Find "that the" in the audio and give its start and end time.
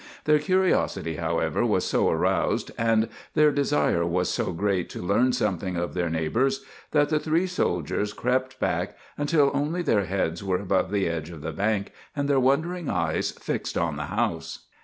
6.89-7.19